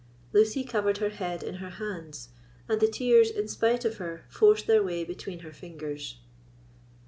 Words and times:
Lucy 0.33 0.63
covered 0.63 0.97
her 0.97 1.11
face 1.11 1.43
her 1.43 1.69
hands, 1.69 2.29
and 2.67 2.81
the 2.81 2.87
tears, 2.87 3.29
in 3.29 3.47
spite 3.47 3.85
of 3.85 3.97
her, 3.97 4.25
forced 4.29 4.65
their 4.65 4.81
way 4.81 5.03
between 5.03 5.41
her 5.41 5.53
fingers. 5.53 6.17